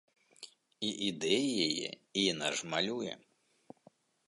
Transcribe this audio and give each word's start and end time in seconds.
І 0.87 0.89
ідэі 1.09 1.51
яе, 1.67 1.91
і 2.21 2.25
яна 2.33 2.49
ж 2.61 2.73
малюе. 2.75 3.13